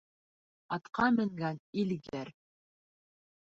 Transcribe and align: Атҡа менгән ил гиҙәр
Атҡа 0.77 1.05
менгән 1.17 1.61
ил 1.83 1.93
гиҙәр 1.95 2.35